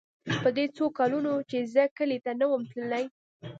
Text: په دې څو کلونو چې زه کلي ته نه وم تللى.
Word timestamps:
په 0.43 0.49
دې 0.57 0.65
څو 0.75 0.85
کلونو 0.99 1.31
چې 1.49 1.57
زه 1.73 1.83
کلي 1.97 2.17
ته 2.25 2.31
نه 2.39 2.45
وم 2.51 2.63
تللى. 2.71 3.05